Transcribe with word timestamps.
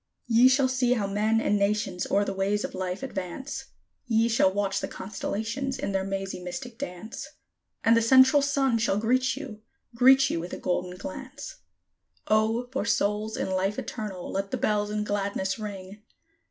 Ye 0.25 0.47
shall 0.47 0.67
see 0.67 0.93
how 0.93 1.05
men 1.05 1.39
and 1.39 1.59
nations 1.59 2.07
o'er 2.09 2.25
the 2.25 2.33
ways 2.33 2.63
of 2.63 2.73
life 2.73 3.03
advance; 3.03 3.65
Ye 4.07 4.29
shall 4.29 4.51
watch 4.51 4.79
the 4.79 4.87
constellations 4.87 5.77
in 5.77 5.91
their 5.91 6.03
mazy, 6.03 6.39
mystic 6.39 6.79
dance; 6.79 7.27
And 7.83 7.95
the 7.95 8.01
Central 8.01 8.41
Sun 8.41 8.79
shall 8.79 8.97
greet 8.97 9.35
you 9.37 9.61
greet 9.93 10.31
you 10.31 10.39
with 10.39 10.53
a 10.53 10.57
golden 10.59 10.97
glance. 10.97 11.57
O, 12.27 12.65
for 12.71 12.83
souls 12.83 13.37
in 13.37 13.51
Life 13.51 13.77
Eternal 13.77 14.31
let 14.31 14.49
the 14.49 14.57
bells 14.57 14.89
in 14.89 15.03
gladness 15.03 15.59
ring! 15.59 16.01